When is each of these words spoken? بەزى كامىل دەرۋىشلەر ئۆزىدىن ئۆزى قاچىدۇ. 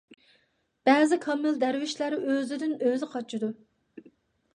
بەزى 0.89 1.19
كامىل 1.25 1.59
دەرۋىشلەر 1.63 2.15
ئۆزىدىن 2.29 2.73
ئۆزى 2.87 3.11
قاچىدۇ. 3.13 3.51